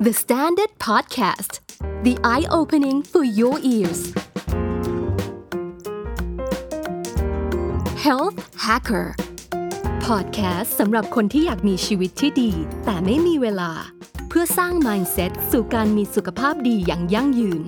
[0.00, 1.58] The Standard Podcast
[2.04, 4.00] The Eye-Opening for Your Ears
[8.06, 9.16] Health Hacker
[10.06, 12.50] Podcast สำหรับคนที่อยากมีชีวิตที่ดี
[12.84, 13.70] แต่ไม่มีเวลา
[14.28, 17.62] เพื่อสร้าง mindset สู่การมีสุขภาพดีอย่างยั่งยืน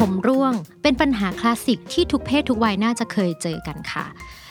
[0.00, 4.04] ผมร่วง เป็นปัญหาคลาสสิกที่ทุกเพศทุกวัยน่าจะเคยเจอกันค่ะ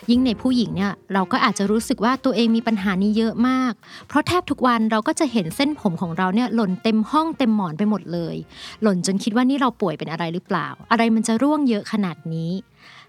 [0.09, 3.73] ยิ่งในผู้หญิงเนี่ยเราก็อาจจะรู้สึกว่าตัวเองมีปัญหานี้เยอะมาก
[4.07, 8.35] เพราะแทบทุกวันเราก็จะเห็นเส้นผมของเราเนี่ยหล่นเต็มห้องเต็มหมอนไปหมดเลย
[8.81, 12.51] หล่นจนคิดว่านี่เราป่วยเป็นอะไรหรือเปล่า อะไรมันจะร่วงเยอะขนาดนี้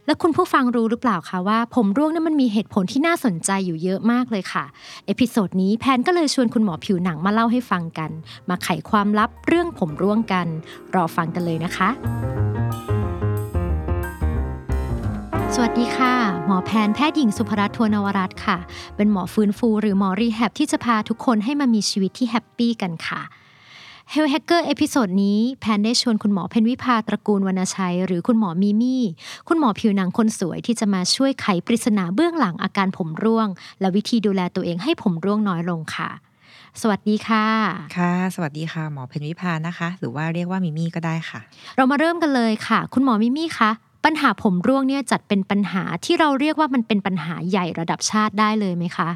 [0.06, 4.64] แล้วคุณผู้ฟังรู้หรือเปล่าคะว่า ผมร่วงนั้นมันมีเหตุผลที่น่าสนใจอยู่เยอะมากเลยค่ะ
[5.06, 8.10] episode นี้แพนก็เลยชวนคุณหมอผิวหนังมาเล่าให้ฟังกัน
[8.48, 10.46] มาไขความลับเรื่องผมร่วงกัน
[10.94, 11.88] รอฟังกันเลยนะคะ
[15.54, 16.14] สวัสดีค่ะ
[16.46, 18.58] หมอแพนแพทย์หญิงสุภรัตน์ทวนวรัตน์ค่ะ
[18.96, 23.20] เป็นหมอฟื้นฟู หรือหมอ rehab ที่จะพาทุกคนให้มามีชีวิตที่ happy กันค่ะ
[24.14, 29.02] h e a l t h Hacker episode นี้แพนได้ชวนคุณหมอเพนวิภาตระกูลวรรณชัย หรือคุณหมอมีมี่
[29.48, 33.48] คุณหมอผิวหนังคนสวยที่จะมาช่วยไขปริศนาเบื้องหลังอาการผมร่วง
[33.80, 36.10] และวิธีดูแลตัวเองให้ผมร่วงน้อยลงค่ะ
[36.80, 37.46] สวัสดีค่ะ
[37.96, 41.40] ค่ะ สวัสดีค่ะ หมอเพนวิพานะคะ หรือว่าเรียกว่ามิมี่ก็ได้ค่ะ
[41.76, 43.70] เรามาเริ่มกันเลยค่ะ คุณหมอมิมี่คะ
[44.04, 49.10] ปัญหาผมร่วงเนี่ยจัดเป็นปัญหาที่เราเรียกว่ามันเป็นปัญหาใหญ่ระดับชาติได้เลยไหมคะ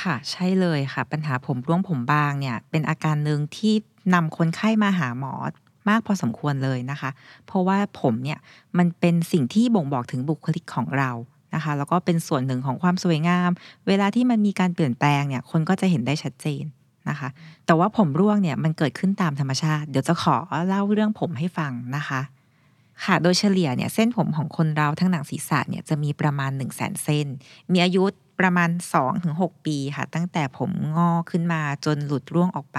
[0.00, 3.74] ค่ะ ใช่เลยค่ะ ปัญหาผมร่วงผมบางเนี่ย เป็นอาการหนึ่งที่
[4.14, 5.34] นำคนไข้มาหาหมอ
[5.88, 7.10] มากพอสมควรเลยนะคะ
[7.46, 8.38] เพราะว่าผมเนี่ย
[8.78, 11.10] มันเป็นสิ่งที่บ่งบอกถึงบุคลิกของเรา
[11.54, 13.50] นะคะแล้วก็เป็นส่วนหนึ่งของความสวยงาม
[13.88, 16.64] เวลาที่มันมีการเปลี่ยนแปลงเนี่ยคนก็จะเห็นได้ชัดเจน
[17.08, 17.28] นะคะ
[17.66, 20.36] แต่ว่าผมร่วงเนี่ยมันเกิดขึ้นตามธรรมชาติ เดี๋ยวจะขอ
[20.68, 22.20] เล่าเรื่องผมให้ฟังนะคะ
[23.04, 27.26] ค่ะ โดยเฉลี่ยเนี่ยเส้นผมของคนเราทั้งหนังศีรษะเนี่ยจะมีประมาณ 1 0 0 0 0แสนเส้น
[27.72, 28.04] มีอายุ
[28.40, 28.70] ประมาณ
[29.18, 32.78] 2-6 ปีค่ะ ตั้งแต่ผมงอกขึ้นมาจนหลุดร่วงออกไป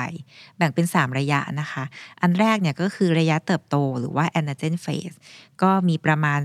[0.57, 1.83] แบ่งเป็น 3 ระยะนะคะ
[2.21, 5.15] อันแรกเนี่ยก็คือระยะเติบโตหรือว่า anagen phase
[5.61, 6.39] ก็มีประมาณ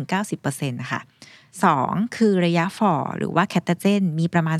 [0.00, 1.00] 85-90%นะคะ
[1.60, 4.58] 2 คือระยะฝ่อหรือว่าแคตาเจนมีประมาณ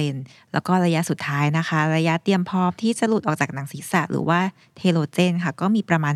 [0.00, 4.40] 2%แล้วก็ระยะสุดท้ายนะคะ ระยะเตรียมพร้อมที่จะหลุดออกจากหนังศีรษะ หรือว่า
[4.76, 6.14] เทโลเจนค่ะ ก็มีประมาณ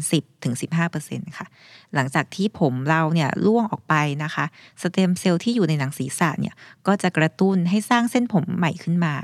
[0.69, 1.47] 10-15%ค่ะ
[1.95, 3.95] หลังจากที่ผมเราเนี่ยล่วงออกไป
[4.25, 4.45] นะคะ
[4.83, 6.55] สเต็มเซลล์ที่อยู่ในหนังศีรษะเนี่ย
[6.87, 9.15] ก็จะกระตุ้นให้สร้างเส้นผมใหม่ขึ้นมา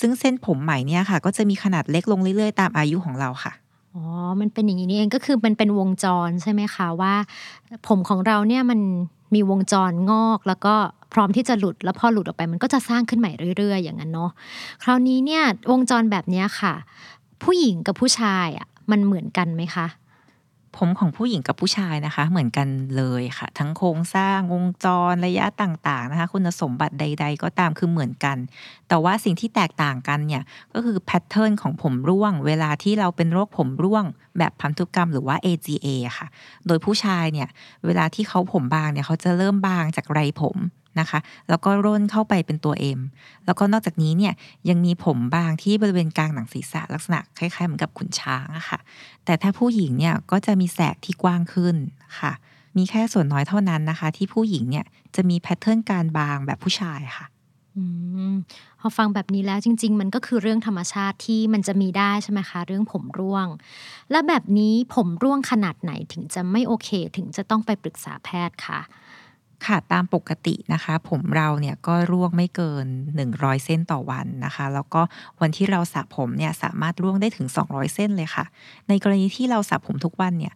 [0.00, 3.52] ซึ่งเส้นผมใหม่เนี่ยค่ะ ก็จะมีขนาดเล็กลงเรื่อยๆ ตามอายุของเราค่ะ
[3.94, 4.04] อ๋อ
[4.40, 7.14] มันเป็นอย่างนี้นี่เองก็คือมันเป็นวงจรใช่ไหมคะว่า
[7.88, 8.80] ผมของเราเนี่ยมัน
[9.34, 10.74] มีวงจรงอกแล้วก็
[11.12, 14.30] พร้อมที่จะหลุดแล้วพอหลุดออกไปมันก็จะสร้างขึ้นใหม่เรื่อย ๆ อย่างนั้นเนาะ
[14.82, 16.74] คราวนี้เนี่ยวงจรแบบนี้ค่ะ
[17.42, 19.86] ผู้หญิงกับผู้ชายอะมันเหมือนกันไหมคะ
[20.76, 28.36] ผมของผู้หญิงกับผู้ชายนะคะ เหมือนกันเลยค่ะ ทั้งโครงสร้างวงจรระยะต่างๆนะคะ คุณสมบัติใด ๆ ก็ตามคือเหมือนกัน
[28.88, 30.42] แต่ว่าสิ่งที่แตกต่างกันเนี่ย
[30.74, 34.04] ก็คือแพทเทิร์นของผมร่วง เวลาที่เราเป็นโรคผมร่วง
[34.38, 35.86] แบบพันธุกรรมหรือว่า AGA
[36.18, 36.26] ค่ะ
[36.66, 37.48] โดยผู้ชายเนี่ย
[37.86, 40.56] เวลาที่เขาผมบางเนี่ยเขาจะเริ่มบางจากไรผม
[41.00, 41.18] นะคะ
[41.48, 43.00] แล้วก็ร่นเข้าไปเป็นตัว M
[43.46, 44.34] แล้วก็นอกจากนี้เนี่ย
[44.68, 48.78] ยังมีผมบางที่บริเวณกลางหนังศีรษะลักษณะคล้ายๆเหมือนกับขุนช้างอะค่ะ
[49.24, 51.76] แต่ถ้าผู้หญิงเนี่ยก็จะมีแสกที่กว้างขึ้น
[52.18, 52.32] ค่ะ
[52.76, 54.84] มีแค่ส่วนน้อยเท่านั้นนะคะ ที่ผู้หญิงเนี่ย
[55.16, 57.26] จะมีแพทเทิร์นการบางแบบผู้ชายค่ะ
[57.76, 57.84] อื
[58.32, 58.34] ม
[58.80, 63.46] พอฟังแบบนี้แล้วจริง ๆ มันก็คือเรื่องธรรมชาติที่มันจะมีได้ใช่ไหมคะ เรื่องผมร่วง
[64.10, 68.80] และแบบนี้ผมร่วงขนาดไหนถึงจะไม่โอเค ถึงจะต้องไปปรึกษาแพทย์ค่ะ
[69.66, 72.86] ค่ะตามปกตินะคะ ผมเราเนี่ยก็ร่วงไม่เกิน
[73.24, 75.02] 100 เส้นต่อวันนะคะ แล้วก็
[75.40, 78.44] วันที่เราสระผมเนี่ยสามารถร่วงได้ถึง 200 เส้นเลยค่ะ
[78.88, 80.54] ในกรณีที่เราสระผมทุกวันเนี่ย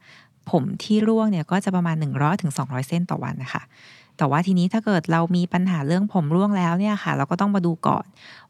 [0.51, 3.63] ผมที่ร่วงเนี่ยก็จะประมาณ 100ถึง200 เส้นต่อวันนะคะ
[4.17, 8.05] แต่ว่าทีนี้ถ้าเกิดเรามีปัญหาเรื่องผมร่วงแล้วเนี่ยค่ะ เราก็ต้องมาดูก่อน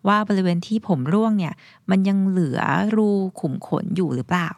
[0.06, 1.54] ว่าบริเวณที่ผมร่วงเนี่ย
[1.90, 2.60] มันยังเหลือ
[2.96, 3.10] รู
[3.40, 4.50] ขุมขนอยู่หรือเปล่า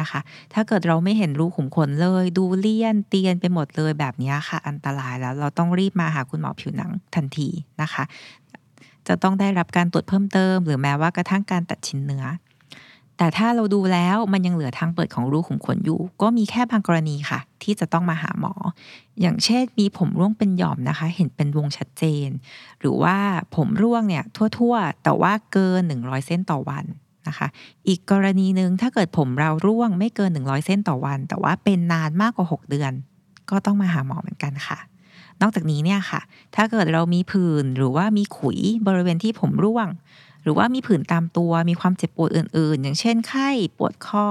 [0.00, 0.20] นะคะ
[0.54, 7.48] ถ้าเกิดเราไม่เห็นรูขุมขนเลย ดูเลี่ยนเตียนไปหมดเลยแบบนี้ค่ะ อันตรายแล้วเราต้องรีบมาหาคุณหมอผิวหนังทันที
[7.82, 8.04] นะคะ
[9.08, 12.26] จะต้องได้รับการตรวจเพิ่มเติม หรือแม้ว่ากระทั่งการตัดชิ้นเนื้อ
[13.18, 18.54] แต่ถ้าเราดูแล้วมันยังเหลือทางเปิดของรูขุมขนอยู่ ก็มีแค่บางกรณีค่ะ ที่จะต้องมาหาหมอ
[19.20, 22.28] อย่างเช่น มีผมร่วงเป็นหย่อมนะคะ เห็นเป็นวงชัดเจน
[22.80, 23.16] หรือว่า
[23.56, 24.24] ผมร่วงเนี่ย
[24.58, 26.84] ทั่ว ๆ แต่ว่าเกิน 100 เส้นต่อวัน
[27.28, 27.46] นะคะ
[27.88, 32.92] อีกกรณีหนึ่งถ้าเกิดผมเราร่วงไม่เกิน 100 เส้นต่อวัน แต่ว่าเป็นนานมากกว่า 6 เดือน
[33.50, 34.78] ก็ต้องมาหาหมอเหมือนกันค่ะ
[35.40, 36.20] นอกจากนี้เนี่ยค่ะ
[36.56, 39.88] ถ้าเกิดเรามีผื่นหรือว่ามีขุยบริเวณที่ผมร่วง
[40.42, 43.48] หรือว่ามีผื่นตามตัวมีความเจ็บปวดอื่น ๆ อย่างเช่นไข้
[43.78, 44.26] ปวดข้อ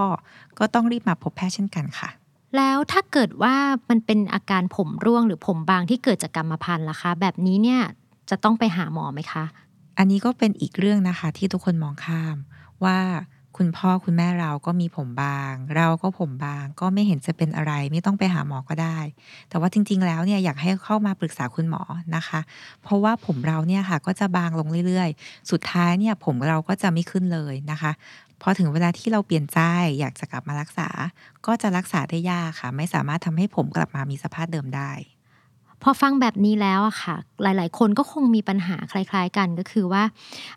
[0.60, 2.10] ก็ต้องรีบมาพบแพทย์เช่นกันค่ะ
[2.58, 3.56] แล้วถ้าเกิดว่า
[3.90, 7.82] มันเป็นอาการผมร่วงหรือผมบางที่เกิดจากกรรมพันธุ์ล่ะคะ แบบนี้เนี่ย
[8.30, 9.58] จะต้องไปหาหมอไหมคะอ
[9.98, 12.36] อันนี้ก็เป็นอีกเรื่องนะคะที่ทุกคนมองข้าม
[12.86, 13.00] ว่า
[13.58, 18.98] คุณพ่อคุณแม่เราก็มีผมบาง เราก็ผมบาง ก็ไม่เห็นจะเป็นอะไร ไม่ต้องไปหาหมอก็ได้
[19.50, 21.82] แต่ว่าจริง ๆ แล้วเนี่ยอยากให้เข้ามาปรึกษาคุณหมอ
[22.16, 22.40] นะคะ
[22.84, 27.92] เพราะว่าผมเราเนี่ยค่ะก็จะบางลงเรื่อยๆ สุดท้ายเนี่ยผมเราก็จะไม่ขึ้นเลยนะคะ
[28.42, 29.60] พอถึงเวลาที่เราเปลี่ยนใจ
[30.00, 30.90] อยากจะกลับมารักษา
[31.46, 34.92] ก็จะรักษาได้ยากค่ะ ไม่สามารถทำให้ผมกลับมามีสภาพเดิมได้
[35.84, 40.04] พอฟังแบบนี้แล้วอะค่ะ หลาย ๆ คนก็คงมีปัญหาคล้าย ๆ กันก็คือว่า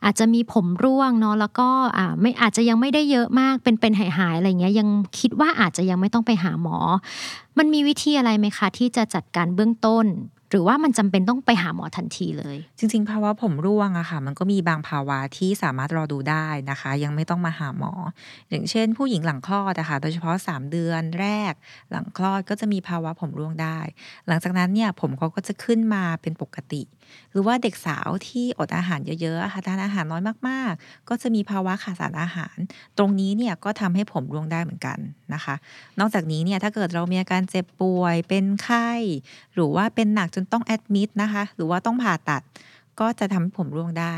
[0.05, 1.69] อาจจะมีผมร่วงเนาะแล้วก็
[1.99, 4.89] อ่าไม่อาจจะยังไม่ได้เยอะมากเป็นเป็นหายๆอะไรเงี้ยยัง
[5.21, 6.77] คิดว่าอาจจะยังไม่ต้องไปหาหมอ
[7.59, 10.07] มันมีวิธีอะไรไหมคะ ที่จะจัดการเบื้องต้น
[10.55, 17.93] หรือว่ามันจำเป็นต้องไปหาหมอทันทีเลย จริง ๆ ภาวะผมร่วงอะค่ะ มันก็มีบางภาวะที่สามารถรอดูได้นะคะ ยังไม่ต้องมาหาหมอ
[18.51, 21.53] อย่างเช่น ผู้หญิงหลังคลอดนะคะโดยเฉพาะ 3 เดือนแรก
[21.91, 23.79] หลังคลอดก็จะมีภาวะผมร่วงได้
[24.29, 26.83] หลังจากนั้นเนี่ยผมเขาก็จะขึ้นมาเป็นปกติ
[27.33, 32.57] หรือว่าเด็กสาวที่อดอาหารเยอะๆค่ะทานอาหารน้อยมากๆ ก็จะมีภาวะขาดสารอาหาร
[32.99, 34.99] ตรงนี้เนี่ยก็ทำให้ผมร่วงได้เหมือนกัน
[35.35, 35.55] นะคะ
[35.99, 38.91] นอกจากนี้เนี่ยถ้าเกิดเรามีอาการเจ็บป่วย เป็นไข้
[39.55, 42.43] หรือว่าเป็นหนักจนต้องแอดมิดนะคะ หรือว่าต้องผ่าตัด
[43.01, 44.17] ก็จะทำให้ผมร่วงได้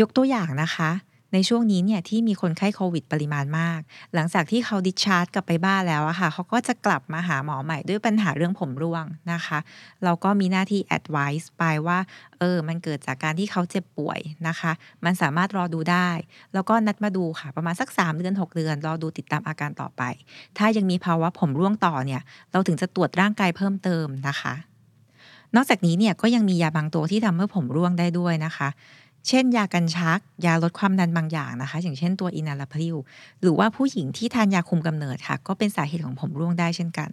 [0.00, 0.90] ยกตัวอย่างนะคะ
[1.32, 3.80] ในช่วงนี้เนี่ยที่มีคนไข้โควิดปริมาณมาก
[4.14, 9.58] หลังจากที่เขาดิชาร์จกลับไปบ้านแล้วอะค่ะเขาก็จะกลับมาหาหมอใหม่ด้วยปัญหาเรื่องผมร่วงนะคะ
[10.04, 11.98] เราก็มีหน้าที่ advice ไปว่า
[12.38, 14.72] เออมันเกิดจากการที่เขาเจ็บป่วยนะคะ
[15.04, 16.08] มันสามารถรอดูได้
[16.54, 20.02] แล้วก็นัดมาดูค่ะ ประมาณสัก 3 เดือน 6 เดือน รอดูติดตามอาการต่อไป
[20.58, 22.22] ถ้ายังมีภาวะผมร่วงต่อเนี่ย
[22.52, 24.54] เราถึงจะตรวจร่างกายเพิ่มเติมนะคะ
[25.56, 28.68] นอกจากนี้เนี่ยก็ยังมียาบางตัวที่ทำให้ผมร่วงได้ด้วยนะคะ
[29.28, 32.96] เช่น ยากันชัก ยาลดความดันบางอย่างนะคะ อย่างเช่นตัวอินาลาพริว
[33.40, 37.10] หรือว่าผู้หญิงที่ทานยาคุมกำเนิดค่ะ ก็เป็นสาเหตุของผมร่วงได้เช่นกัน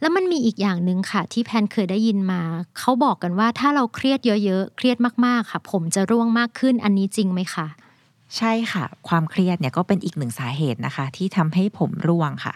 [0.00, 2.40] แล้วมันมีอีกอย่างหนึ่งค่ะ ที่แพนเคยได้ยินมา
[2.78, 4.96] เขาบอกกันว่าถ้าเราเครียดเยอะๆ เครียด
[5.26, 7.66] มากๆค่ะ ผมจะร่วงมากขึ้นอันนี้จริงไหมคะ
[8.36, 12.54] ใช่ค่ะ ความเครียดเนี่ยก็เป็นอีกหนึ่งสาเหตุนะคะ ที่ทำให้ผมร่วงค่ะ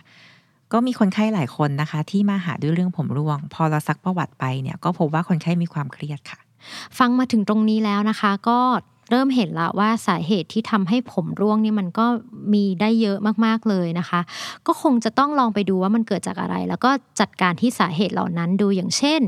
[0.72, 6.40] ก็มีคนไข้หลายคนนะคะ ที่มาหาด้วยเรื่องผมร่วง พอเราซักประวัติไปเนี่ยก็พบว่าคนไข้มีความเครียดค่ะ
[6.98, 8.60] ฟังมาถึงตรงนี้แล้วนะคะ ก็
[9.10, 12.06] เริ่มเห็นละว่าสาเหตุที่ทำให้ผมร่วงนี่มันก็
[12.52, 14.20] มีได้เยอะมาก ๆ เลยนะคะ
[14.66, 16.90] ก็คงจะต้องลองไปดูว่ามันเกิดจากอะไร แล้วก็
[17.20, 19.20] จัดการที่สาเหตุเหล่านั้นดูอย่างเช่น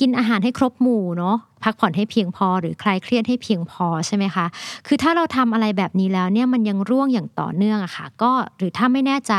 [0.00, 4.46] กินอาหารให้ครบหมู่เนาะพักผ่อนให้เพียงพอ หรือคลายเครียดให้เพียงพอใช่ไหมคะ
[4.86, 9.34] คือถ้าเราทำอะไรแบบนี้แล้วเนี่ยมันยังร่วงอย่างต่อเนื่องอะค่ะ ก็หรือถ้าไม่แน่ใจ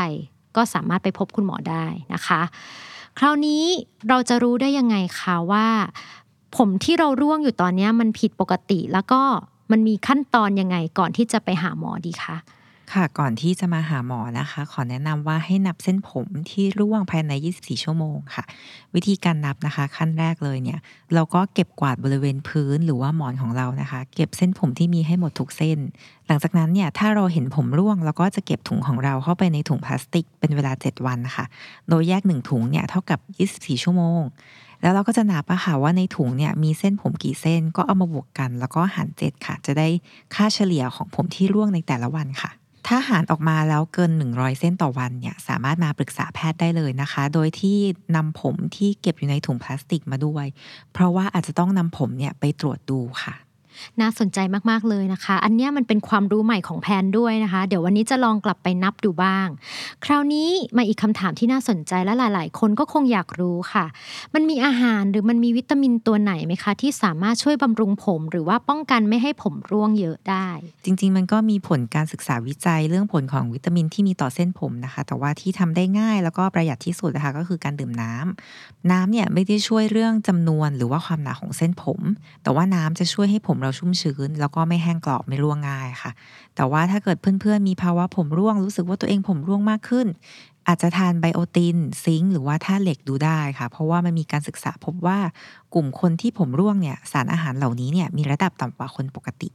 [0.56, 1.84] ก็สามารถไปพบคุณหมอได้
[2.14, 2.40] นะคะ
[3.18, 3.62] คราวนี้
[4.08, 5.66] เราจะรู้ได้ยังไงคะว่า
[6.56, 9.20] ผมที่เราร่วงอยู่ตอนนี้มันผิดปกติ แล้วก็
[9.70, 12.36] มันมีขั้นตอนยังไงก่อนที่จะไปหาหมอดีคะ
[12.94, 18.44] ค่ะก่อนที่จะมาหาหมอนะคะ ขอแนะนำว่าให้นับเส้นผมที่ร่วงภายใน 24 ชั่วโมงค่ะ
[18.94, 20.78] วิธีการนับนะคะ ขั้นแรกเลยเนี่ย
[21.14, 25.78] เราก็เก็บกวาดบริเวณพื้นหรือว่าหมอนของเรานะคะ เก็บเส้นผมที่มีให้หมดทุกเส้น
[26.26, 31.44] หลังจากนั้นเนี่ยถ้าเราเห็นผมร่วงเราก็จะเก็บถุงของเราเข้าไปในถุงพลาสติกเป็นเวลา 7 วันนะคะ
[31.88, 33.20] โดยแยก1ถุงเนี่ยเท่ากับ
[33.76, 34.22] 24 ชั่วโมง
[34.82, 39.88] แล้วเราก็จะนับอะค่ะว่าในถุงเนี่ยมีเส้นผมกี่เส้นก็เอามาบวกกัน แล้วก็หารเจ็ดค่ะ จะได้
[40.34, 42.50] ค่าเฉลี่ยของผมที่ร่วงในแต่ละวันค่ะ
[42.86, 47.76] ถ้าหารออกมาแล้วเกิน 100 เส้นต่อวันเนี่ยสามารถมาปรึกษาแพทย์ได้เลยนะคะ โดยที่
[48.16, 50.46] นำผมที่เก็บอยู่ในถุงพลาสติกมาด้วย
[50.92, 53.34] เพราะว่าอาจจะต้องนำผมเนี่ยไปตรวจดูค่ะ
[54.00, 54.38] น่าสนใจ
[54.70, 59.48] มากๆเลยนะคะ อันนี้มันเป็นความรู้ใหม่ของแพนด้วยนะคะ เดี๋ยววันนี้จะลองกลับไปนับดูบ้าง
[60.04, 63.84] คราวนี้มาอีกคำถามที่น่าสนใจและหลาย ๆ คนก็คงอยากรู้ค่ะ
[64.34, 70.48] มันมีอาหารหรือมันมีวิตามินตัวไหนไหมคะ ที่สามารถช่วยบำรุงผม หรือว่าป้องกันไม่ให้ผมร่วงเยอะได้
[70.84, 82.00] จริง ๆ มันก็มีผลการศึกษาวิจัยเรื่องผลของวิตามินที่มีต่อเส้นผมนะคะ แต่ว่าที่ทำได้ง่ายแล้วก็ประหยัดที่สุดนะคะก็คือการดื่มน้ำน้ำเนี่ยไม่ได้ช่วยเรื่องจำนวนหรือว่าความหนาของเส้นผม
[82.42, 86.10] แต่ว่าน้ำจะช่วยให้ผมเราชุ่มชื้น แล้วก็ไม่แห้งกรอบไม่ร่วงง่ายค่ะ
[86.56, 90.06] แต่ว่าถ้าเกิดเพื่อนๆมีภาวะผมร่วงรู้สึกว่าตัวเองผมร่วงมากขึ้น
[90.68, 95.18] อาจจะทานไบโอตินซิงค์หรือว่าธาตุเหล็กดูได้ค่ะ เพราะว่ามันมีการศึกษาพบว่า
[95.74, 99.48] กลุ่มคนที่ผมร่วงเนี่ยสารอาหารเหล่านี้เนี่ยมีระดับต่ำกว่าคนปกติ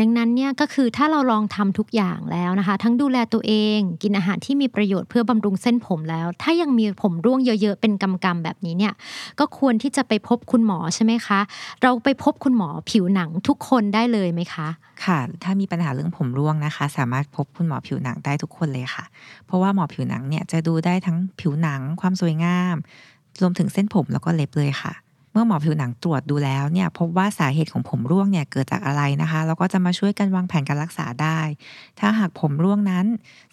[0.00, 8.92] ดังนั้นเนี่ยก็คือถ้าเราลองทำทุกอย่างแล้วนะคะ ทั้งดูแลตัวเอง กินอาหารที่มีประโยชน์เพื่อบำรุงเส้นผมแล้ว ถ้ายังมีผมร่วงเยอะๆเป็นกำๆแบบนี้เนี่ย
[9.38, 11.40] ก็ควรที่จะไปพบคุณหมอใช่ไหมคะ
[11.82, 14.68] เราไปพบคุณหมอผิวหนังทุกคนได้เลยไหมคะ
[15.04, 19.04] ค่ะ ถ้ามีปัญหาเรื่องผมร่วงนะคะ สามารถพบคุณหมอผิวหนังได้ทุกคนเลยค่ะ
[19.46, 22.74] เพราะว่าหมอผิวหนังเนี่ยจะดูได้ทั้งผิวหนังความสวยงาม
[23.40, 24.94] รวมถึงเส้นผมแล้วก็เล็บเลยค่ะ
[25.32, 31.40] เมื่อหมอผิวหนังตรวจดูแล้วเนี่ยพบว่าสาเหตุของผมร่วงเนี่ยเกิดจากอะไรนะคะแล้วก็จะมาช่วยกันวางแผนการรักษาได้
[32.00, 33.06] ถ้าหากผมร่วงนั้น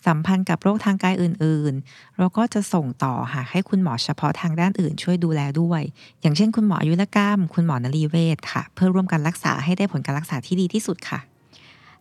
[0.07, 5.81] สัมพันธ์กับโรคทางกายอื่นๆ เราก็จะส่งต่อหาให้คุณหมอเฉพาะทางด้านอื่น ช่วยดูแลด้วย
[6.21, 11.19] อย่างเช่น คุณหมออายุรกรรม คุณหมอนรีเวชค่ะ เพื่อร่วมกันรักษาให้ได้ผลการรักษาที่ดีที่สุดค่ะ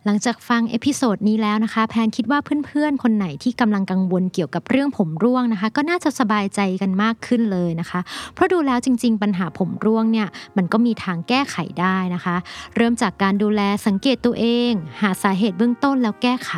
[0.08, 8.00] หลังจากฟัง episode นี้แล้วนะคะ แพนคิดว่าเพื่อนๆ คนไหนที่กำลังกังวลเกี่ยวกับเรื่องผมร่วงนะคะ ก็น่าจะสบายใจกันมากขึ้นเลยนะคะ
[8.34, 12.36] เพราะดูแล้วจริง ๆ ปัญหาผมร่วงเนี่ยมันก็มีทางแก้ไขได้นะคะ
[12.76, 14.72] เริ่มจากการดูแลสังเกตตัวเอง
[15.02, 16.52] หาสาเหตุเบื้องต้นแล้วแก้ไข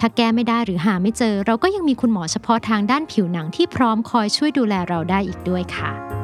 [0.00, 6.21] ถ้าแก้ไม่ได้หรือหาไม่เจอ เราก็ยังมีคุณหมอเฉพาะทางด้านผิวหนังที่พร้อมคอยช่วยดูแลเราได้อีกด้วยค่ะ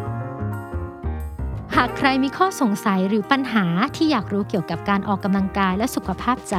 [1.82, 3.64] หากใครมีข้อสงสัยหรือปัญหา
[3.96, 6.56] ที่อยากรู้เกี่ยวกับการออกกำลังกายและสุขภาพใจ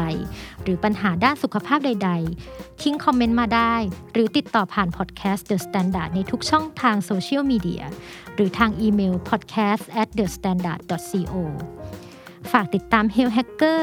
[0.64, 2.12] หรือปัญหาด้านสุขภาพใด
[2.46, 3.76] ๆ ทิ้งคอมเมนต์มาได้
[4.14, 7.84] หรือติดต่อผ่านพอดแคสต์ The Standard ในทุกช่องทางโซเชียลมีเดีย
[8.36, 11.34] หรือทางอีเมล podcast at the standard co
[12.51, 13.82] ฝากติดตาม Health Hacker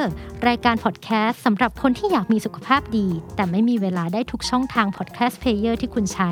[0.48, 6.30] รายการพอดแคสต์สำหรับคนที่อยากมีสุขภาพดี แต่ไม่มีเวลาได้ทุกช่องทาง podcast player ที่คุณใช้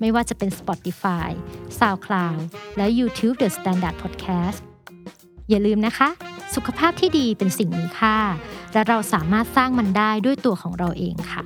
[0.00, 1.28] ไม่ว่าจะเป็น Spotify,
[1.78, 2.40] SoundCloud
[2.76, 4.58] และ YouTube The Standard Podcast
[5.50, 6.08] อย่าลืมนะคะ
[6.54, 8.16] สุขภาพที่ดีเป็นสิ่งมีค่า
[8.72, 11.42] และเราสามารถสร้างมันได้ด้วยตัวของเราเองค่ะ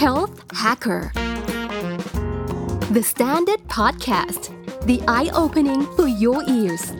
[0.00, 1.02] Health Hacker
[2.94, 4.42] The Standard Podcast
[4.84, 6.90] The Eye Opening for Your Ears